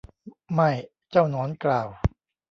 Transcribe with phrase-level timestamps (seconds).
[0.53, 0.69] ไม่
[1.09, 1.87] เจ้าหนอนกล่าว